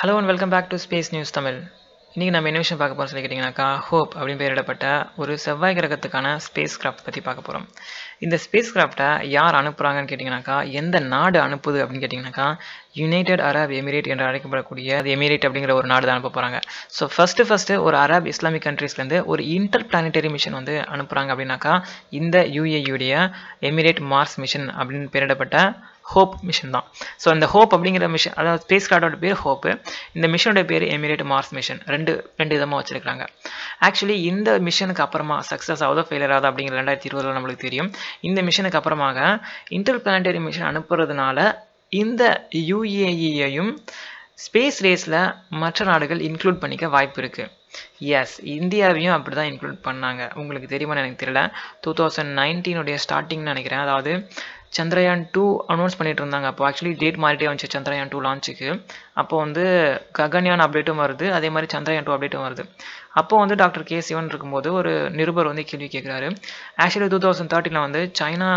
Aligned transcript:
Hello 0.00 0.12
and 0.16 0.28
welcome 0.28 0.52
back 0.52 0.68
to 0.68 0.76
space 0.82 1.08
news 1.08 1.32
Tamil 1.34 1.56
இன்றைக்கி 2.14 2.30
நம்ம 2.30 2.48
என்ன 2.48 2.60
விஷயம் 2.62 2.78
பார்க்க 2.78 2.94
போகிறோம் 2.94 3.10
சொல்லி 3.10 3.22
கேட்டிங்கனாக்கா 3.22 3.66
ஹோப் 3.86 4.12
அப்படின்னு 4.14 4.40
பெயரிடப்பட்ட 4.40 4.86
ஒரு 5.16 5.32
செவ்வாய் 5.38 5.76
கிரகத்துக்கான 5.76 6.32
ஸ்பேஸ் 6.38 6.74
கிராஃப்ட் 6.80 7.04
பற்றி 7.04 7.20
பார்க்க 7.20 7.44
போகிறோம் 7.46 7.66
இந்த 8.18 8.36
ஸ்பேஸ் 8.36 8.70
கிராஃப்டை 8.74 9.08
யார் 9.30 9.58
அனுப்புகிறாங்கன்னு 9.60 10.10
கேட்டிங்கனாக்கா 10.10 10.56
எந்த 10.72 10.96
நாடு 11.06 11.38
அனுப்புது 11.40 11.82
அப்படின்னு 11.82 12.02
கேட்டிங்கனாக்கா 12.04 12.46
யுனைடெட் 12.94 13.42
அரப் 13.42 13.74
எமிரேட் 13.78 14.10
என்று 14.12 14.28
அழைக்கப்படக்கூடிய 14.28 14.96
அது 14.96 15.12
எமிரேட் 15.12 15.46
அப்படிங்கிற 15.46 15.74
ஒரு 15.74 15.88
நாடு 15.88 16.06
தான் 16.06 16.16
அனுப்ப 16.16 16.32
போகிறாங்க 16.32 16.60
ஸோ 16.96 17.10
ஃபஸ்ட்டு 17.14 17.48
ஃபஸ்ட்டு 17.48 17.78
ஒரு 17.82 17.98
அரப் 17.98 18.26
இஸ்லாமிக் 18.26 18.66
கண்ட்ரீஸ்லேருந்து 18.66 19.20
ஒரு 19.26 19.44
இன்டர் 19.50 19.86
பிளானட்டரி 19.86 20.32
மிஷன் 20.32 20.58
வந்து 20.58 20.76
அனுப்புகிறாங்க 20.90 21.32
அப்படின்னாக்கா 21.32 21.74
இந்த 22.14 22.38
யூஏயுடைய 22.56 23.14
எமிரேட் 23.70 24.02
மார்ஸ் 24.08 24.36
மிஷன் 24.38 24.68
அப்படின்னு 24.72 25.14
பெயரிடப்பட்ட 25.14 25.58
ஹோப் 26.12 26.34
மிஷன் 26.48 26.72
தான். 26.76 26.86
ஸோ 27.22 27.28
இந்த 27.36 27.46
ஹோப் 27.54 27.72
அப்படிங்கிற 27.76 28.08
மிஷன் 28.14 28.34
அதாவது 28.40 28.62
ஸ்பேஸ் 28.64 28.88
கார்டோட 28.92 29.16
பேர் 29.24 29.38
ஹோப்பு 29.44 29.70
இந்த 30.16 30.26
மிஷனோட 30.34 30.62
பேர் 30.70 30.86
எமிரேட் 30.96 31.24
மார்ஸ் 31.32 31.52
மிஷன் 31.58 31.80
ரெண்டு 31.94 32.12
ரெண்டு 32.40 32.54
விதமாக 32.58 32.78
வச்சுருக்காங்க 32.80 33.24
ஆக்சுவலி 33.88 34.18
இந்த 34.32 34.58
மிஷனுக்கு 34.68 35.04
அப்புறமா 35.06 35.38
சக்ஸஸ் 35.50 35.84
ஆகுதோ 35.88 36.04
ஃபெயிலியர் 36.08 36.34
ஆகுதோ 36.36 36.50
அப்படிங்கிற 36.52 36.78
ரெண்டாயிரத்தி 36.80 37.10
இருபதில் 37.10 37.36
நம்மளுக்கு 37.38 37.66
தெரியும். 37.68 37.90
இந்த 38.30 38.42
மிஷனுக்கு 38.48 38.80
அப்புறமாக 38.80 39.18
இன்டர் 39.78 40.02
பிளானட்டரி 40.04 40.42
மிஷன் 40.48 40.68
அனுப்புறதுனால 40.72 41.38
இந்த 42.02 42.24
யூஏஇயையும் 42.72 43.72
ஸ்பேஸ் 44.44 44.78
ரேஸில் 44.84 45.22
மற்ற 45.62 45.84
நாடுகள் 45.88 46.20
இன்க்ளூட் 46.28 46.60
பண்ணிக்க 46.60 46.86
வாய்ப்பு 46.94 47.18
இருக்குது 47.22 47.50
எஸ் 48.20 48.36
இந்தியாவையும் 48.58 49.14
அப்படி 49.16 49.34
தான் 49.38 49.50
இன்க்ளூட் 49.50 49.76
பண்ணாங்க. 49.88 50.22
உங்களுக்கு 50.40 50.68
தெரியுமான்னு 50.72 51.02
எனக்கு 51.02 51.20
தெரியல. 51.22 51.42
டூ 51.82 51.90
தௌசண்ட் 51.98 52.32
நைன்டீனுடைய 52.38 52.96
ஸ்டார்டிங்னு 53.04 53.50
நினைக்கிறேன். 53.52 53.82
அதாவது 53.86 54.12
சந்திரயான் 54.78 55.22
டூ 55.34 55.44
அனௌன்ஸ் 55.74 55.96
பண்ணிட்டு 55.98 56.22
இருந்தாங்க. 56.22 56.48
அப்போ 56.52 56.64
ஆக்சுவலி 56.68 56.94
டேட் 57.02 57.20
மாறிட்டே 57.22 57.48
வந்துச்சு 57.50 57.70
சந்திரயான் 57.76 58.12
டூ 58.14 58.18
லான்ச்சுக்கு 58.26 58.68
அப்போ 59.20 59.36
வந்து 59.44 59.64
ககன்யான் 60.18 60.64
அப்டேட்டும் 60.66 61.00
வருது. 61.04 61.28
அதே 61.38 61.48
மாதிரி 61.54 61.68
சந்திரயான் 61.76 62.06
டூ 62.08 62.14
அப்டேட்டும் 62.16 62.46
வருது. 62.46 62.64
அப்போ 63.20 63.36
வந்து 63.42 63.54
டாக்டர் 63.62 63.88
கே 63.90 64.00
சிவன் 64.08 64.30
இருக்கும்போது 64.32 64.68
ஒரு 64.80 64.92
நிருபர் 65.20 65.50
வந்து 65.52 65.64
கேள்வி 65.70 65.88
கேட்குறாரு 65.94 66.28
ஆக்சுவலி 66.84 67.08
டூ 67.14 67.20
தௌசண்ட் 67.26 67.52
தேர்ட்டினில் 67.54 67.86
வந்து 67.86 68.02
சைனா 68.20 68.50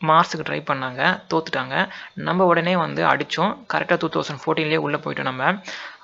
மார்ஸுக்கு 0.00 0.44
ட்ரை 0.48 0.58
பண்ணாங்க. 0.70 1.02
தோத்துட்டாங்க. 1.30 1.74
நம்ம 2.26 2.46
உடனே 2.50 2.74
வந்து 2.84 3.02
அடித்தோம் 3.12 3.52
கரெக்டாக 3.72 3.98
டூ 4.02 4.08
தௌசண்ட் 4.16 4.40
ஃபோர்டீன்லேயே 4.42 4.80
உள்ளே 4.86 4.98
போயிட்டோம் 5.04 5.28
நம்ம. 5.30 5.52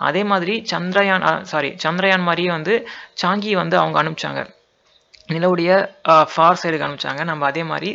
அதே 0.09 0.23
மாதிரி 0.31 0.55
சந்திரயான் 0.73 1.27
சாரி 1.51 1.71
சந்திரயான் 1.85 2.25
மாதிரியே 2.29 2.51
வந்து 2.59 2.75
சாங்கி 3.23 3.53
வந்து 3.63 3.77
அவங்க 3.83 3.99
அனுப்பிச்சாங்க. 4.03 4.43
நிலவுடைய 5.35 5.73
ஃபார் 6.31 6.61
சைடுக்கு 6.63 6.87
அனுப்பிச்சாங்க. 6.87 7.23
நம்ம 7.31 7.47
அதே 7.53 7.65
மாதிரி 7.73 7.91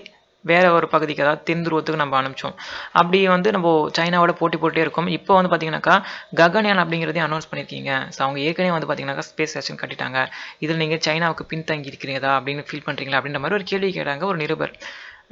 வேற 0.51 0.65
ஒரு 0.77 0.87
பகுதிக்கு 0.93 1.23
அதாவது 1.25 1.43
தென் 1.49 1.63
துருவத்துக்கு 1.65 2.01
நம்ம 2.03 2.17
அனுப்பிச்சோம். 2.21 2.55
அப்படி 3.01 3.19
வந்து 3.35 3.51
நம்ம 3.55 3.73
சைனாவோட 3.97 4.33
போட்டி 4.41 4.59
போட்டே 4.63 4.83
இருக்கோம். 4.85 5.09
இப்போ 5.17 5.33
வந்து 5.39 5.51
பார்த்தீங்கன்னாக்கா 5.51 5.95
ககன்யான் 6.41 6.83
அப்படிங்கிறதையும் 6.83 7.27
அனௌன்ஸ் 7.29 7.49
பண்ணியிருக்கீங்க 7.51 7.91
ஸோ 8.15 8.21
அவங்க 8.27 8.39
ஏற்கனவே 8.47 8.75
வந்து 8.77 8.89
பார்த்தீங்கன்னாக்கா 8.89 9.27
ஸ்பேஸ் 9.31 9.53
ஸ்டேஷன் 9.53 9.81
கட்டிட்டாங்க. 9.83 10.21
இதில் 10.65 10.81
நீங்கள் 10.83 11.03
சைனாவுக்கு 11.07 11.45
பின்தங்கி 11.53 11.91
இருக்கிறீங்களா 11.93 12.33
அப்படின்னு 12.39 12.65
ஃபீல் 12.69 12.87
பண்ணுறீங்களா 12.87 13.19
அப்படின்ற 13.19 13.41
மாதிரி 13.43 13.59
ஒரு 13.59 13.67
கேள்வி 13.73 13.91
கேட்டாங்க 13.99 14.25
ஒரு 14.31 14.39
நிருபர். 14.45 14.73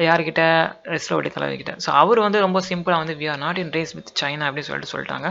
யார்கிட்ட 0.07 0.43
ரெஸ்லோடைய 0.93 1.31
தலைவர்கிட்ட 1.35 1.73
ஸோ 1.83 1.89
அவர் 1.99 2.19
வந்து 2.25 2.39
ரொம்ப 2.45 2.59
சிம்பிளாக 2.69 3.01
வந்து 3.03 3.15
we 3.19 3.27
are 3.33 3.41
not 3.43 3.59
in 3.61 3.71
race 3.77 3.93
with 3.97 4.11
China 4.21 4.47
அப்படின்னு 4.47 4.69
சொல்லிட்டு 4.69 4.93
சொல்லிட்டாங்க. 4.93 5.27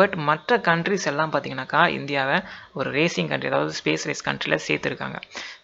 பட் 0.00 0.14
மற்ற 0.28 0.56
கண்ட்ரிஸ் 0.68 1.08
எல்லாம் 1.10 1.32
பார்த்தீங்கன்னாக்கா 1.32 1.80
இந்தியாவை 1.98 2.36
ஒரு 2.78 2.88
ரேசிங் 2.98 3.30
கண்ட்ரி 3.32 3.50
அதாவது 3.52 3.72
ஸ்பேஸ் 3.80 4.06
ரேஸ் 4.08 4.26
கண்ட்ரியில் 4.28 4.64
சேர்த்துருக்காங்க. 4.66 5.18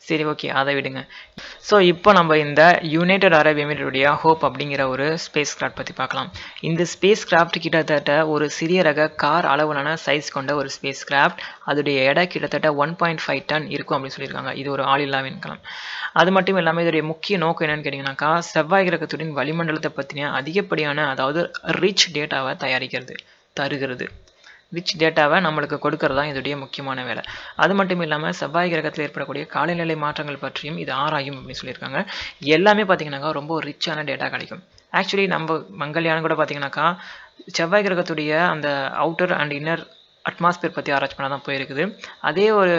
சரி 0.09 0.25
ஓகே 0.31 0.49
அதை 0.59 0.73
விடுங்க. 0.77 1.01
ஸோ 1.69 1.77
இப்போ 1.93 2.11
நம்ம 2.19 2.37
இந்த 2.45 2.63
யுனைடெட் 2.95 3.37
அரப் 3.39 3.61
எமிரேட்டுடைய 3.65 4.13
ஹோப் 4.23 4.43
அப்படிங்கிற 4.49 4.83
ஒரு 4.95 5.07
ஸ்பேஸ் 5.25 5.53
கிராஃப்ட் 5.59 5.79
பற்றி 5.81 5.95
பார்க்கலாம். 6.01 6.31
இந்த 6.69 6.83
ஸ்பேஸ் 6.95 7.25
கிராஃப்ட் 7.31 7.59
கிட்டத்தட்ட 7.65 8.13
ஒரு 8.35 8.47
சிறிய 8.59 8.83
ரக 8.89 9.09
கார் 9.23 9.49
அளவிலான 9.53 9.95
சைஸ் 10.07 10.29
கொண்ட 10.37 10.55
ஒரு 10.61 10.71
ஸ்பேஸ் 10.77 11.03
கிராஃப்ட் 11.11 11.43
அதோடைய 11.71 12.07
எடை 12.13 12.25
கிட்டத்தட்ட 12.35 12.71
ஒன் 12.85 12.95
பாயிண்ட் 13.03 13.25
ஃபைவ் 13.27 13.43
டன் 13.53 13.69
இருக்கும் 13.77 13.97
அப்படின்னு 13.99 14.17
சொல்லியிருக்காங்க. 14.17 14.55
இது 14.63 14.71
ஒரு 14.77 14.85
ஆளில்லா 14.95 15.21
விண்கலம். 15.29 15.63
அது 16.21 16.31
மட்டும் 16.39 16.59
இல்லாமல் 16.63 16.85
இதோடைய 16.85 17.05
முக்கிய 17.13 17.37
நோக்கம் 17.45 17.67
என்னன்னு 17.67 17.87
கேட்டிங்கன்னாக்கா 17.87 18.33
செவ்வாய் 18.53 18.87
கிரகத்துடன் 18.89 19.37
வளிமண்டலத்தை 19.39 19.91
பற்றின 19.99 20.31
அதிகப்படியான 20.39 21.05
அதாவது 21.13 21.41
ரிச் 21.83 22.07
டேட்டாவை 22.17 22.53
தயாரிக்கிறது 22.65 23.17
தருகிறது. 23.61 24.07
ரிச் 24.77 24.95
டேட்டாவை 25.01 25.37
நம்மளுக்கு 25.47 25.77
கொடுக்கறது 25.85 26.19
தான் 26.19 26.31
இதோடைய 26.31 26.55
முக்கியமான 26.63 27.05
வேலை. 27.09 27.23
அது 27.63 27.75
மட்டும் 27.79 28.03
இல்லாமல் 28.07 28.37
செவ்வாய் 28.41 28.73
கிரகத்தில் 28.73 29.05
ஏற்படக்கூடிய 29.05 29.45
காலநிலை 29.55 29.97
மாற்றங்கள் 30.05 30.43
பற்றியும் 30.45 30.79
இது 30.83 30.93
ஆராயும் 31.05 31.39
அப்படின்னு 31.39 31.61
சொல்லியிருக்காங்க. 31.61 32.01
எல்லாமே 32.57 32.85
பார்த்தீங்கன்னாக்கா 32.89 33.31
ரொம்ப 33.39 33.61
ரிச்சான 33.69 34.05
டேட்டா 34.11 34.29
கிடைக்கும். 34.35 34.63
ஆக்சுவலி 35.01 35.27
நம்ம 35.35 35.59
மங்கள்யான் 35.83 36.27
கூட 36.27 36.37
பார்த்தீங்கன்னாக்கா 36.41 36.87
செவ்வாய் 37.59 37.87
கிரகத்துடைய 37.87 38.33
அந்த 38.55 38.69
அவுட்டர் 39.05 39.35
அண்ட் 39.41 39.55
இன்னர் 39.61 39.85
அட்மாஸ்பியர் 40.25 40.77
பற்றி 40.77 40.93
ஆராய்ச்சி 40.95 41.17
பண்ண 41.19 41.29
தான் 41.35 41.47
போயிருக்குது. 41.49 41.85
அதே 42.31 42.47
ஒரு 42.61 42.75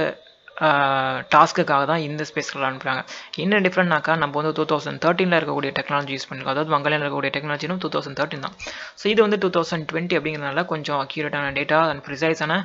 டாஸ்க்குக்காக 1.33 1.83
தான் 1.91 2.03
இந்த 2.07 2.23
ஸ்பேஸ்கள் 2.29 2.65
அனுப்புகிறாங்க 2.69 3.01
என்ன 3.43 3.59
டிஃப்ரெண்ட்னாக்கா 3.65 4.15
நம்ம 4.23 4.41
வந்து 4.41 4.53
டூ 4.59 4.65
தௌசண்ட் 4.71 5.01
தேர்ட்டினில் 5.05 5.37
இருக்கக்கூடிய 5.39 5.71
டெக்னாலஜி 5.79 6.13
யூஸ் 6.15 6.27
பண்ணிருக்கோம். 6.29 6.55
அதாவது 6.55 6.73
மங்கலில் 6.75 6.97
இருக்கக்கூடிய 6.99 7.31
டெக்னாலஜினும் 7.37 7.81
டூ 7.83 7.91
தௌசண்ட் 7.95 8.19
தேர்ட்டின் 8.19 8.45
தான். 8.47 8.55
ஸோ 9.01 9.05
இது 9.13 9.19
வந்து 9.25 9.39
டூ 9.45 9.51
தௌசண்ட் 9.57 9.87
டுவெண்ட்டி 9.91 10.17
அப்படிங்கிறதுனால 10.19 10.63
கொஞ்சம் 10.73 10.99
அக்யூரேட்டான 11.05 11.53
டேட்டா 11.59 11.79
அண்ட் 11.91 12.03
ப்ரிசைஸான 12.07 12.57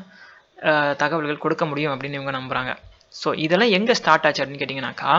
தகவல்கள் 1.03 1.43
கொடுக்க 1.45 1.65
முடியும் 1.71 1.93
அப்படின்னு 1.95 2.19
இவங்க 2.21 2.35
நம்புகிறாங்க 2.39 2.73
ஸோ 3.15 3.29
இதெல்லாம் 3.45 3.73
எங்கே 3.79 3.95
ஸ்டார்ட் 3.99 4.25
ஆச்சு 4.27 4.41
அப்படின்னு 4.43 4.63
கேட்டிங்கனாக்கா 4.63 5.11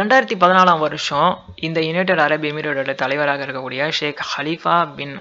ரெண்டாயிரத்தி 0.00 0.36
பதினாலாம் 0.42 0.82
வருஷம் 0.86 1.30
இந்த 1.68 1.78
யுனைடெட் 1.88 2.22
அரப் 2.26 2.46
எமிரேட்டோட 2.50 2.92
தலைவராக 3.02 3.44
இருக்கக்கூடிய 3.46 3.88
ஷேக் 3.98 4.22
ஹலீஃபா 4.32 4.76
பின் 4.98 5.16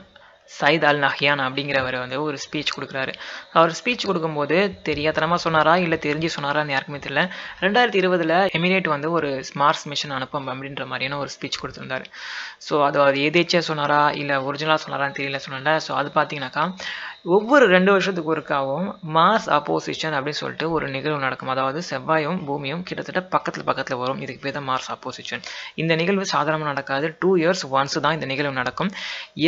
சயித் 0.60 0.86
அல் 0.90 1.02
நஹ்யான் 1.04 1.42
அப்படிங்கிறவர் 1.46 1.98
வந்து 2.00 2.18
ஒரு 2.24 2.38
ஸ்பீச் 2.46 2.74
கொடுக்குறாரு. 2.76 3.14
அவர் 3.54 3.72
ஸ்பீச் 3.80 4.08
கொடுக்கும்போது 4.08 4.58
தெரியாதனமாக 4.90 5.40
சொன்னாரா 5.46 5.76
இல்லை 5.76 5.98
தெரிஞ்சு 6.08 6.30
சொன்னாரான்னு 6.36 6.76
யாருக்குமே 6.76 7.00
தெரியல. 7.06 7.24
ரெண்டாயிரத்தி 7.62 7.96
இருபதில் 7.96 8.36
எமிரேட் 8.60 8.88
வந்து 8.88 9.12
ஒரு 9.12 9.30
ஸ்மார்ட்ஸ் 9.50 9.86
மிஷன் 9.86 10.16
அனுப்பம் 10.18 10.48
அப்படின்ற 10.48 10.86
மாதிரியான 10.86 11.18
ஒரு 11.18 11.30
ஸ்பீச் 11.36 11.62
கொடுத்துருந்தாரு. 11.62 12.06
ஸோ 12.70 12.84
அது 12.88 13.02
அது 13.02 13.20
எதேச்சியாக 13.30 13.66
சொன்னாரா 13.70 14.02
இல்லை 14.22 14.38
ஒரிஜினலாக 14.50 14.82
சொன்னாரான்னு 14.86 15.18
தெரியல 15.20 15.40
சொன்னல 15.48 15.76
ஸோ 15.88 15.94
அது 15.94 16.12
பார்த்தீங்கன்னாக்கா 16.16 16.66
ஒவ்வொரு 17.26 17.66
ரெண்டு 17.74 17.90
வருஷத்துக்கு 17.94 18.32
ஒருக்காவும் 18.34 18.86
மாஸ் 19.16 19.48
அப்போசிஷன் 19.58 20.16
அப்படின்னு 20.18 20.40
சொல்லிட்டு 20.40 20.68
ஒரு 20.76 20.86
நிகழ்வு 20.96 21.20
நடக்கும். 21.26 21.52
அதாவது 21.54 21.80
செவ்வாயும் 21.90 22.40
பூமியும் 22.48 22.82
கிட்டத்தட்ட 22.88 23.22
பக்கத்தில் 23.36 23.68
பக்கத்தில் 23.68 24.00
வரும். 24.04 24.22
இதுக்கு 24.24 24.42
பேர் 24.46 24.56
தான் 24.58 24.68
மார்ஸ் 24.70 24.90
அப்போசிஷன் 24.96 25.44
இந்த 25.82 25.96
நிகழ்வு 26.02 26.26
சாதாரணமாக 26.34 26.72
நடக்காது. 26.74 27.08
டூ 27.22 27.32
இயர்ஸ் 27.42 27.64
ஒன்ஸ் 27.78 27.98
தான் 28.06 28.18
இந்த 28.18 28.30
நிகழ்வு 28.32 28.60
நடக்கும். 28.62 28.92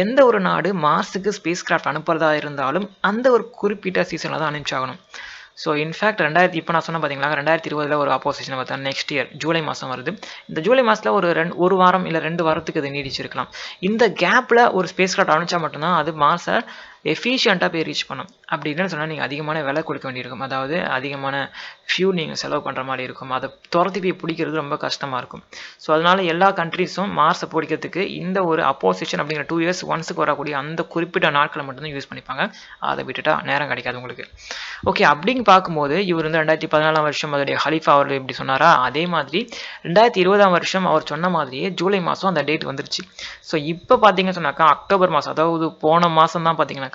எந்த 0.04 0.20
ஒரு 0.30 0.42
நாடு 0.50 0.72
மார்ஸுக்கு 0.86 1.34
ஸ்பேஸ் 1.40 1.66
கிராஃப்ட் 1.70 1.92
அனுப்புறதா 1.94 2.32
இருந்தாலும் 2.42 2.88
அந்த 3.12 3.26
ஒரு 3.38 3.46
குறிப்பிட்ட 3.62 4.06
சீசனில் 4.12 4.42
தான் 4.44 4.52
அனுப்பிச்சாகணும். 4.52 5.02
ஸோ 5.64 5.70
இன்ஃபேக்ட் 5.82 6.24
ரெண்டாயிரத்தி 6.28 6.60
இப்போ 6.60 6.72
நான் 6.76 6.86
சொன்ன 6.86 7.00
பார்த்தீங்களா 7.02 7.36
ரெண்டாயிரத்தி 7.40 7.70
இருபதில் 7.70 8.00
ஒரு 8.04 8.12
ஆப்போசிஷன் 8.16 8.58
பார்த்தா 8.60 8.78
நெக்ஸ்ட் 8.88 9.12
இயர் 9.16 9.28
ஜூலை 9.42 9.62
மாதம் 9.68 9.92
வருது. 9.94 10.12
இந்த 10.50 10.60
ஜூலை 10.68 10.84
மாதத்தில் 10.88 11.16
ஒரு 11.18 11.28
ரெண்டு 11.40 11.56
ஒரு 11.66 11.76
வாரம் 11.82 12.08
இல்லை 12.10 12.22
ரெண்டு 12.30 12.44
வாரத்துக்கு 12.48 12.82
இது 12.82 12.96
நீடிச்சிருக்கலாம். 12.96 13.52
இந்த 13.90 14.04
கேப்பில் 14.24 14.64
ஒரு 14.78 14.88
ஸ்பேஸ் 14.94 15.16
கிராஃப்ட் 15.18 15.36
அனுப்பிச்சா 15.36 15.62
மட்டும்தான் 15.66 16.00
அது 16.02 16.14
மாதம் 16.26 16.66
எஃபிஷியண்ட்டாக 17.12 17.70
போய் 17.74 17.86
ரீச் 17.88 18.04
பண்ணும் 18.10 18.30
அப்படி 18.54 18.70
இல்லைன்னு 18.72 18.92
சொன்னால் 18.92 19.10
நீங்கள் 19.12 19.28
அதிகமான 19.28 19.58
விலை 19.68 19.82
கொடுக்க 19.88 20.06
வேண்டியிருக்கும். 20.08 20.44
அதாவது 20.48 20.76
அதிகமான 20.98 21.36
ஃபியூ 21.90 22.10
நீங்கள் 22.20 22.40
செலவு 22.42 22.62
பண்ணுற 22.66 22.82
மாதிரி 22.90 23.04
இருக்கும். 23.08 23.32
அதை 23.38 23.48
துரத்தி 23.74 24.00
போய் 24.04 24.16
பிடிக்கிறது 24.22 24.56
ரொம்ப 24.62 24.76
கஷ்டமாக 24.84 25.20
இருக்கும். 25.22 25.44
ஸோ 25.84 25.90
அதனால் 25.96 26.22
எல்லா 26.34 26.50
கண்ட்ரீஸும் 26.60 27.12
மார்ஸை 27.20 27.48
பிடிக்கிறதுக்கு 27.54 28.04
இந்த 28.22 28.40
ஒரு 28.52 28.62
அப்போசிஷன் 28.72 29.22
அப்படிங்கிற 29.24 29.46
டூ 29.52 29.58
இயர்ஸ் 29.64 29.82
ஒன்ஸுக்கு 29.94 30.24
வரக்கூடிய 30.26 30.54
அந்த 30.62 30.82
குறிப்பிட்ட 30.94 31.32
நாட்களை 31.38 31.66
மட்டும்தான் 31.68 31.96
யூஸ் 31.96 32.10
பண்ணிப்பாங்க. 32.12 32.46
அதை 32.92 33.04
விட்டுட்டா 33.10 33.36
நேரம் 33.50 33.72
கிடைக்காது 33.72 34.00
உங்களுக்கு. 34.02 34.26
ஓகே 34.92 35.06
அப்படின்னு 35.12 35.46
பார்க்கும்போது 35.52 35.98
இவர் 36.12 36.28
வந்து 36.28 36.42
ரெண்டாயிரத்தி 36.44 36.72
பதினாலாம் 36.76 37.08
வருஷம் 37.10 37.36
அதோடைய 37.38 37.58
ஹலிஃபா 37.66 37.94
அவர் 37.98 38.16
இப்படி 38.20 38.38
சொன்னாரா? 38.42 38.70
அதே 38.88 39.06
மாதிரி 39.16 39.42
ரெண்டாயிரத்தி 39.88 40.22
இருபதாம் 40.26 40.56
வருஷம் 40.58 40.88
அவர் 40.94 41.10
சொன்ன 41.14 41.30
மாதிரியே 41.38 41.70
ஜூலை 41.82 42.02
மாதம் 42.10 42.32
அந்த 42.32 42.44
டேட் 42.52 42.70
வந்துருச்சு. 42.72 43.04
ஸோ 43.52 43.56
இப்போ 43.74 43.98
பார்த்தீங்கன்னு 44.06 44.40
சொன்னாக்கா 44.42 44.68
அக்டோபர் 44.78 45.16
மாதம் 45.18 45.36
அதாவது 45.36 45.68
போன 45.86 46.10
மாதம் 46.20 46.48
தான் 46.50 46.58
பார்த்தீங்கன்னா 46.60 46.92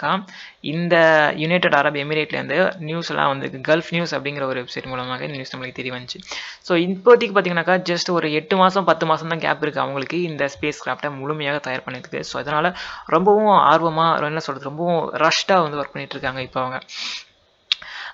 இந்த 0.73 0.95
யுனைடெட் 1.43 1.77
அரப் 1.81 1.99
எமிரேட்லேருந்து 2.05 2.59
நியூஸ் 2.89 3.11
எல்லாம் 3.13 3.31
வந்து 3.33 3.63
கல்ஃப் 3.71 3.91
நியூஸ் 3.97 4.15
அப்படிங்கிற 4.17 4.47
ஒரு 4.53 4.59
வெப்சைட் 4.63 4.89
மூலமாக 4.93 5.27
இந்த 5.29 5.37
நியூஸ் 5.39 5.55
நம்மளுக்கு 5.55 5.79
தெரிய 5.81 5.95
வந்துச்சு. 5.97 6.21
ஸோ 6.69 6.75
இப்போதைக்கு 6.87 7.35
பார்த்தீங்கன்னாக்கா 7.37 7.79
ஜஸ்ட் 7.91 8.11
ஒரு 8.17 8.31
எட்டு 8.41 8.57
மாதம் 8.63 8.89
பத்து 8.91 9.07
மாதம் 9.13 9.33
தான் 9.35 9.45
கேப் 9.47 9.63
இருக்குது 9.65 9.85
அவங்களுக்கு. 9.85 10.19
இந்த 10.31 10.51
ஸ்பேஸ் 10.57 10.83
கிராஃப்டை 10.87 11.13
முழுமையாக 11.21 11.61
தயார் 11.69 11.87
பண்ணியிருக்கு 11.87 12.27
ஸோ 12.33 12.37
அதனால் 12.43 12.71
ரொம்பவும் 13.17 13.55
ஆர்வமாக 13.71 14.29
என்ன 14.33 14.45
சொல்கிறது 14.49 14.71
ரொம்பவும் 14.73 15.01
ரஷ்டாக 15.27 15.65
வந்து 15.67 15.81
ஒர்க் 15.83 15.97
பண்ணிட்டு 15.97 16.17
இருக்காங்க 16.19 16.43
இப்போ 16.49 16.61
அவங்க. 16.65 16.81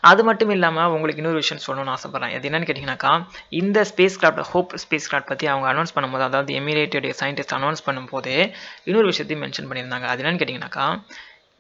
அது 0.09 0.23
மட்டும் 0.29 0.51
இல்லாமல் 0.55 0.95
உங்களுக்கு 0.95 1.21
இன்னொரு 1.23 1.39
விஷயம் 1.43 1.63
சொல்லணும்னு 1.67 1.93
ஆசைப்பட்றேன். 1.93 2.33
அது 2.39 2.49
என்னன்னு 2.49 2.67
கேட்டிங்கனாக்கா 2.69 3.13
இந்த 3.61 3.79
space 3.91 4.19
craft 4.23 4.49
Hope 4.51 4.73
space 4.83 5.07
craft 5.11 5.31
பற்றி 5.31 5.47
அவங்க 5.53 5.67
அனௌன்ஸ் 5.71 5.95
பண்ணும்போது 5.97 6.25
அதாவது 6.29 6.53
எமிரேட்டுடைய 6.61 7.13
சயின்டிஸ்ட் 7.21 7.55
அனௌன்ஸ் 7.59 7.85
பண்ணும்போது 7.87 8.35
இன்னொரு 8.89 9.07
விஷயத்தையும் 9.13 9.43
மென்ஷன் 9.45 9.69
பண்ணியிருந்தாங்க. 9.71 10.09
அது 10.13 10.23
என்னன்னு 10.23 10.41
கேட்டிங்கனாக்கா 10.43 10.87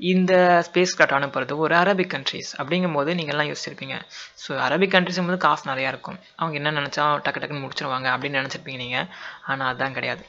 இந்த 0.00 0.32
ஸ்பேஸ் 0.66 0.94
கிராஃப்ட் 0.96 1.16
அனுப்புறது 1.18 1.56
ஒரு 1.64 1.74
அரபிக் 1.80 2.12
கண்ட்ரிஸ் 2.14 2.50
அப்படிங்கும்போது 2.60 3.10
நீங்கள்லாம் 3.18 3.50
யோசிச்சிருப்பீங்க. 3.50 3.96
ஸோ 4.44 4.50
அரபிக் 4.66 4.94
கண்ட்ரிஸும் 4.94 5.28
போது 5.28 5.38
காசு 5.44 5.64
நிறையா 5.70 5.90
இருக்கும். 5.94 6.18
அவங்க 6.40 6.56
என்ன 6.60 6.72
நினச்சா 6.80 7.04
டக்கு 7.26 7.40
டக்குன்னு 7.42 7.64
முடிச்சிருவாங்க 7.64 8.08
அப்படின்னு 8.14 8.40
நினச்சிருப்பீங்க 8.40 8.80
நீங்கள் 8.84 9.06
ஆனால் 9.50 9.68
அதுதான் 9.68 9.96
கிடையாது. 9.98 10.24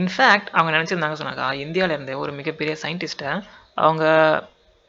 இன்ஃபேக்ட் 0.00 0.50
அவங்க 0.56 0.70
நினச்சிருந்தாங்க 0.76 1.18
சொன்னாக்கா 1.20 1.46
இந்தியாவிலேருந்து 1.64 2.16
ஒரு 2.24 2.32
மிகப்பெரிய 2.40 2.74
சயின்டிஸ்ட்டை 2.82 3.30
அவங்க 3.84 4.04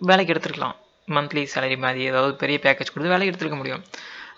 வேலைக்கு 0.01 0.33
எடுத்துருக்கலாம். 0.33 0.75
மந்த்லி 1.07 1.41
சேலரி 1.53 1.77
மாதிரி 1.85 2.03
ஏதாவது 2.11 2.35
பெரிய 2.43 2.57
பேக்கேஜ் 2.65 2.93
கொடுத்து 2.93 3.13
வேலைக்கு 3.13 3.31
எடுத்துருக்க 3.31 3.59
முடியும். 3.61 3.83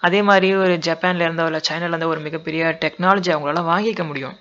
அதே 0.07 0.19
மாதிரி 0.29 0.47
ஒரு 0.63 0.73
ஜப்பான்லேருந்தோ 0.87 1.45
இல்லை 1.49 1.61
சைனாலேருந்தோ 1.67 2.09
ஒரு 2.13 2.21
மிகப்பெரிய 2.25 2.63
டெக்னாலஜி 2.83 3.29
அவங்களால 3.33 3.63
வாங்கிக்க 3.73 4.03
முடியும். 4.09 4.35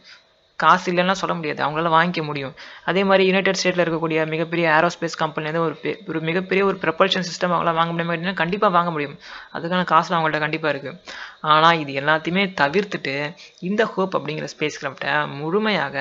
காசு 0.64 0.87
இல்லைன்னா 0.93 1.14
சொல்ல 1.20 1.35
முடியாது. 1.38 1.61
அவங்களால 1.64 1.91
வாங்கிக்க 1.97 2.23
முடியும். 2.29 2.55
அதே 2.91 3.03
மாதிரி 3.08 3.25
யுனைடெட் 3.29 3.58
ஸ்டேட்டில் 3.61 3.85
இருக்கக்கூடிய 3.85 4.19
மிகப்பெரிய 4.35 4.67
ஏரோஸ்பேஸ் 4.76 5.17
கம்பெனிலேருந்து 5.23 5.62
ஒரு 5.67 5.76
ஒரு 6.11 6.20
மிகப்பெரிய 6.29 6.62
ஒரு 6.70 6.76
ப்ரப்பல்ஷன் 6.85 7.26
சிஸ்டம் 7.29 7.53
அவங்களால 7.55 7.75
வாங்க 7.81 7.93
முடியுமா 7.94 8.14
அப்படின்னா 8.14 8.37
கண்டிப்பாக 8.43 8.73
வாங்க 8.76 8.91
முடியும். 8.97 9.17
அதுக்கான 9.56 9.85
காசு 9.93 10.14
அவங்கள்ட்ட 10.14 10.41
கண்டிப்பாக 10.47 10.73
இருக்குது 10.75 10.99
ஆனால் 11.55 11.81
இது 11.82 11.93
எல்லாத்தையுமே 12.03 12.44
தவிர்த்துட்டு 12.61 13.14
இந்த 13.69 13.82
ஹோப் 13.94 14.17
அப்படிங்கிற 14.19 14.47
ஸ்பேஸ் 14.55 14.79
கிராஃப்டை 14.82 15.12
முழுமையாக 15.41 15.97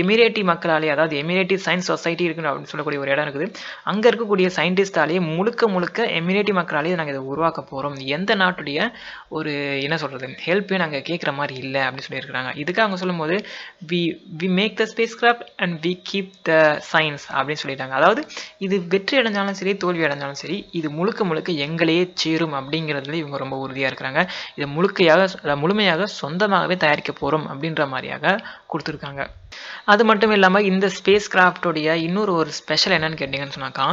எமிரேட்டி 0.00 0.42
மக்களாலே 0.50 0.88
அதாவது 0.94 1.14
எமிரேட்டி 1.22 1.56
சயின்ஸ் 1.66 1.88
சொசைட்டி 1.92 2.24
இருக்குன்னு 2.26 2.50
அப்படின்னு 2.50 2.70
சொல்லக்கூடிய 2.72 3.00
ஒரு 3.04 3.10
இடம் 3.14 3.26
இருக்குது. 3.26 3.46
அங்கே 3.90 4.06
இருக்கக்கூடிய 4.10 4.46
சயின்டிஸ்டாலேயே 4.58 5.20
முழுக்க 5.36 5.68
முழுக்க 5.74 6.06
எமிரேட்டி 6.20 6.52
மக்களாலேயே 6.60 6.96
நாங்கள் 7.00 7.14
இதை 7.16 7.22
உருவாக்க 7.32 7.60
போகிறோம் 7.72 7.96
எந்த 8.16 8.34
நாட்டுடைய 8.42 8.78
ஒரு 9.38 9.52
என்ன 9.86 9.98
சொல்கிறது 10.04 10.28
ஹெல்ப்பையும் 10.46 10.84
நாங்கள் 10.84 11.06
கேட்குற 11.10 11.32
மாதிரி 11.40 11.56
இல்லை 11.64 11.82
அப்படின்னு 11.86 12.08
சொல்லியிருக்கிறாங்க. 12.08 12.52
இதுக்கு 12.62 12.84
அவங்க 12.84 12.98
சொல்லும்போது 13.02 13.36
we 13.90 14.00
we 14.40 14.48
make 14.58 14.76
the 14.80 14.86
spacecraft 15.20 15.46
and 15.64 15.76
we 15.86 15.92
keep 16.10 16.30
the 16.48 16.52
science 16.92 17.26
அப்படின்னு 17.36 17.62
சொல்லிட்டாங்க. 17.62 17.96
அதாவது 18.00 18.22
இது 18.66 18.78
வெற்றி 18.94 19.16
அடைஞ்சாலும் 19.20 19.58
சரி 19.60 19.74
தோல்வி 19.84 20.06
அடைஞ்சாலும் 20.08 20.40
சரி 20.42 20.58
இது 20.80 20.90
முழுக்க 20.98 21.24
முழுக்க 21.30 21.50
எங்களையே 21.66 22.04
சேரும் 22.24 22.56
அப்படிங்கிறதுல 22.60 23.18
இவங்க 23.22 23.38
ரொம்ப 23.44 23.58
உறுதியாக 23.64 23.90
இருக்கிறாங்க. 23.92 24.22
இதை 24.58 24.68
முழுக்கையாக 24.76 25.56
முழுமையாக 25.64 26.08
சொந்தமாகவே 26.20 26.78
தயாரிக்க 26.86 27.12
போகிறோம் 27.20 27.46
அப்படின்ற 27.52 27.84
மாதிரியாக 27.94 28.34
கொடுத்துருக்காங்க. 28.72 29.22
அது 29.92 30.02
மட்டும் 30.08 30.32
இல்லாமல் 30.34 30.66
இந்த 30.70 30.86
ஸ்பேஸ் 30.96 31.26
கிராஃப்டோடைய 31.32 31.94
இன்னொரு 32.06 32.32
ஒரு 32.40 32.50
ஸ்பெஷல் 32.58 32.94
என்னன்னு 32.96 33.18
கேட்டிங்கன்னு 33.20 33.56
சொன்னாக்கா 33.56 33.86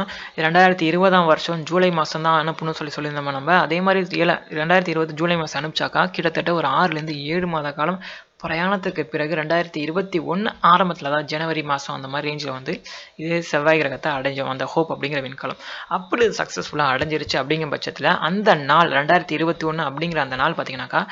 ரெண்டாயிரத்தி 0.44 0.84
இருபதாம் 0.90 1.28
வருஷம் 1.30 1.62
ஜூலை 1.70 1.90
மாதம் 1.98 2.26
தான் 2.26 2.38
அனுப்பணும்னு 2.42 2.78
சொல்லி 2.80 2.92
சொல்லியிருந்தோம் 2.96 3.38
நம்ம? 3.38 3.56
அதே 3.64 3.78
மாதிரி 3.86 4.20
ஏழ 4.22 4.32
ரெண்டாயிரத்தி 4.58 4.92
இருபது 4.94 5.18
ஜூலை 5.20 5.36
மாதம் 5.40 5.60
அனுப்பிச்சாக்கா 5.60 6.02
கிட்டத்தட்ட 6.16 6.52
ஒரு 6.60 6.68
ஆறுலேருந்து 6.80 7.16
ஏழு 7.34 7.48
மாத 7.54 7.72
காலம் 7.78 8.00
பிரயாணத்துக்கு 8.44 9.02
பிறகு 9.04 9.34
ரெண்டாயிரத்தி 9.34 9.76
இருபத்தி 9.76 10.18
ஒன்று 10.18 10.50
ஆரம்பத்தில் 10.60 11.10
தான் 11.10 11.24
ஜனவரி 11.24 11.62
மாதம் 11.62 11.94
அந்த 11.94 12.08
மாதிரி 12.08 12.26
ரேஞ்சில் 12.28 12.52
வந்து 12.52 12.82
இது 13.16 13.42
செவ்வாய் 13.42 13.78
கிரகத்தை 13.78 14.12
அடைஞ்சோம் 14.12 14.52
அந்த 14.52 14.64
ஹோப் 14.64 14.92
அப்படிங்கிற 14.92 15.20
விண்கலம். 15.22 15.60
அப்படி 15.88 16.26
சக்ஸஸ்ஃபுல்லாக 16.26 16.94
அடைஞ்சிருச்சு 16.94 17.36
அப்படிங்கிற 17.40 17.70
பட்சத்தில் 17.70 18.10
அந்த 18.28 18.54
நாள் 18.54 18.90
ரெண்டாயிரத்தி 18.90 19.32
இருபத்தி 19.32 19.66
ஒன்று 19.66 19.84
அப்படிங்கிற 19.84 20.16
அந்த 20.16 20.36
நாள் 20.36 20.52
பார்த்தீங்கன்னாக்கா 20.52 21.02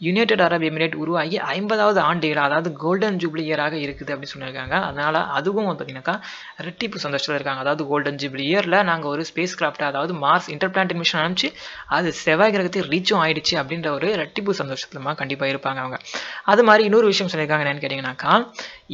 யுனைடெட் 0.00 0.42
அரப் 0.46 0.64
எமிரேட் 0.68 0.96
உருவாகி 1.02 1.36
ஐம்பதாவது 1.54 2.00
ஆண்டு 2.08 2.26
இயர் 2.28 2.40
அதாவது 2.46 2.70
கோல்டன் 2.84 3.18
ஜூப்ளி 3.22 3.42
இயராக 3.48 3.74
இருக்குது 3.84 4.12
அப்படின்னு 4.14 4.34
சொல்லியிருக்காங்க. 4.34 4.76
அதனால் 4.88 5.18
அதுவும் 5.38 5.68
பார்த்தீங்கன்னாக்கா 5.68 6.16
ரெட்டிப்பு 6.66 7.02
சந்தோஷத்தில் 7.04 7.36
இருக்காங்க. 7.38 7.62
அதாவது 7.64 7.86
கோல்டன் 7.90 8.20
ஜூப்ளி 8.22 8.44
இயரில் 8.50 8.78
நாங்கள் 8.90 9.10
ஒரு 9.14 9.24
ஸ்பேஸ் 9.30 9.56
கிராஃப்ட் 9.60 9.84
அதாவது 9.90 10.14
மார்ஸ் 10.24 10.48
இன்டர்பிளான்ட் 10.56 10.94
மிஷன் 11.00 11.22
அனுப்பிச்சு 11.24 11.50
அது 11.98 12.12
செவ்வாய் 12.22 12.54
கிரகத்தை 12.56 12.82
ரீச்சும் 12.92 13.22
ஆயிடுச்சு 13.24 13.56
அப்படின்ற 13.62 13.90
ஒரு 13.98 14.10
ரெட்டிப்பு 14.22 14.54
சந்தோஷத்துலமா 14.62 15.14
கண்டிப்பாக 15.22 15.52
இருப்பாங்க 15.54 15.80
அவங்க. 15.84 15.98
அது 16.52 16.64
மாதிரி 16.70 16.84
இன்னொரு 16.90 17.06
விஷயம் 17.12 17.32
சொல்லியிருக்காங்க 17.34 17.66
என்னன்னு 17.66 17.84
கேட்டிங்கன்னாக்கா 17.84 18.32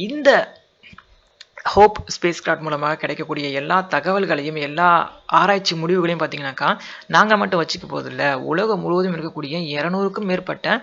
இந்த 0.07 0.29
ஹோப் 1.65 1.97
ஸ்பேஸ் 2.13 2.41
கிராஃப்ட் 2.45 2.65
மூலமாக 2.65 2.97
கிடைக்கக்கூடிய 3.01 3.47
எல்லா 3.59 3.77
தகவல்களையும் 3.93 4.57
எல்லா 4.67 4.87
ஆராய்ச்சி 5.39 5.73
முடிவுகளையும் 5.81 6.21
பார்த்தீங்கன்னாக்கா 6.21 6.69
நாங்கள் 7.15 7.39
மட்டும் 7.41 7.61
வச்சுக்க 7.61 7.87
போதில்லை 7.87 8.29
உலகம் 8.51 8.83
முழுவதும் 8.85 9.15
இருக்கக்கூடிய 9.15 9.59
இரநூறுக்கும் 9.75 10.27
மேற்பட்ட 10.31 10.75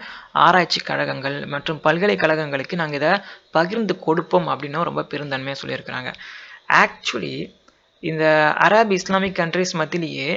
ஆராய்ச்சி 0.45 0.81
கழகங்கள் 0.81 1.37
மற்றும் 1.55 1.81
பல்கலைக்கழகங்களுக்கு 1.87 2.81
நாங்கள் 2.83 3.01
இதை 3.01 3.13
பகிர்ந்து 3.59 3.97
கொடுப்போம் 4.07 4.49
அப்படின்னு 4.55 4.89
ரொம்ப 4.91 5.05
பெருந்தன்மையாக 5.13 5.61
சொல்லியிருக்கிறாங்க. 5.63 6.13
ஆக்சுவலி 6.83 7.35
இந்த 8.03 8.25
அரப் 8.67 8.93
இஸ்லாமிக் 8.99 9.39
கண்ட்ரிஸ் 9.41 9.79
மத்தியிலேயே 9.81 10.31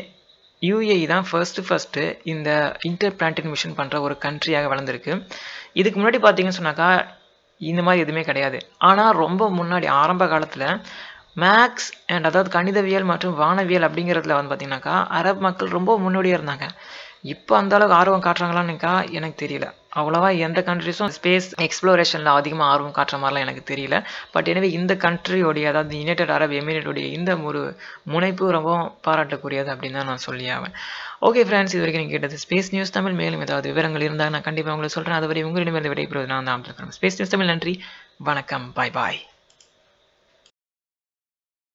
யூஏஇ 0.61 1.05
தான் 1.13 1.25
ஃபர்ஸ்ட்டு 1.29 1.65
ஃபஸ்ட்டு 1.67 2.03
இந்த 2.33 2.49
இன்டர் 2.89 3.15
பிளான்டட் 3.19 3.51
மிஷன் 3.53 3.77
பண்ணுற 3.79 3.99
ஒரு 4.07 4.15
கண்ட்ரியாக 4.25 4.69
வளர்ந்துருக்கு. 4.73 5.13
இதுக்கு 5.81 5.97
முன்னாடி 5.99 6.19
பார்த்தீங்கன்னு 6.25 6.59
சொன்னாக்கா 6.59 6.89
இந்த 7.61 7.81
மாதிரி 7.81 8.01
எதுவுமே 8.01 8.23
கிடையாது. 8.23 8.57
ஆனால் 8.89 9.13
ரொம்ப 9.15 9.43
முன்னாடி 9.49 9.87
ஆரம்ப 10.01 10.27
காலத்தில் 10.27 10.67
மேக்ஸ் 11.37 11.89
அண்ட் 12.07 12.27
அதாவது 12.29 12.49
கணிதவியல் 12.49 13.03
மற்றும் 13.03 13.37
வானவியல் 13.39 13.85
அப்படிங்கிறதுல 13.87 14.35
வந்து 14.37 14.51
பார்த்தீங்கன்னாக்கா 14.51 14.95
அரப் 15.19 15.39
மக்கள் 15.39 15.75
ரொம்ப 15.77 15.99
முன்னோடியாக 15.99 16.39
இருந்தாங்க. 16.39 16.65
இப்போ 17.33 17.53
அந்த 17.57 17.75
அளவுக்கு 17.75 17.99
ஆர்வம் 17.99 18.25
காட்டுறாங்களான்னுக்கா 18.25 18.93
எனக்கு 19.11 19.37
தெரியல. 19.45 19.67
அவ்வளோவா 20.01 20.29
எந்த 20.47 20.59
கண்ட்ரிஸும் 20.69 21.11
ஸ்பேஸ் 21.17 21.47
எக்ஸ்ப்ளோரேஷனில் 21.65 22.31
அதிகமாக 22.39 22.71
ஆர்வம் 22.73 22.95
காட்டுற 22.97 23.17
மாதிரிலாம் 23.23 23.45
எனக்கு 23.47 23.63
தெரியல. 23.71 23.95
பட் 24.35 24.49
எனவே 24.53 24.69
இந்த 24.77 24.93
கண்ட்ரியோடைய 25.05 25.65
அதாவது 25.71 25.99
யுனைடெட் 26.01 26.33
அரப் 26.37 26.55
எமிரேட்டோடைய 26.61 27.07
இந்த 27.17 27.33
ஒரு 27.49 27.61
முனைப்பு 28.13 28.51
ரொம்ப 28.57 28.77
பாராட்டக்கூடியது 29.07 29.71
அப்படின்னு 29.73 29.99
தான் 30.01 30.09
நான் 30.11 30.25
சொல்லி 30.27 30.47
ஆவேன். 30.55 30.77
ஓகே 31.29 31.43
ஃப்ரெண்ட்ஸ் 31.49 31.75
இது 31.75 31.83
வரைக்கும் 31.83 32.03
நீங்கள் 32.03 32.17
கேட்டது 32.17 32.41
ஸ்பேஸ் 32.45 32.71
நியூஸ் 32.75 32.95
தமிழ் 32.97 33.19
மேலும் 33.21 33.43
ஏதாவது 33.47 33.69
விவரங்கள் 33.73 34.07
இருந்தால் 34.07 34.33
நான் 34.35 34.47
கண்டிப்பாக 34.47 34.75
உங்களுக்கு 34.75 34.97
சொல்கிறேன் 34.97 35.19
அதுவரை 35.19 35.43
உங்களிடமிருந்து 35.49 35.93
விடைபெறுவது 35.93 36.33
நான் 36.33 36.49
தான் 36.51 36.95
ஸ்பேஸ் 36.97 37.19
நியூஸ் 37.19 37.35
தமிழ் 37.35 37.53
நன்றி. 37.53 37.75
வணக்கம். 38.29 38.67
பாய் 38.79 38.95
பாய் 38.99 39.21